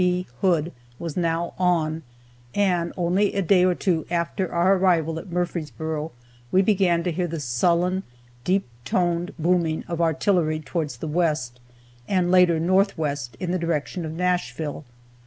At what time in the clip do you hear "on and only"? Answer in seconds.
1.59-3.35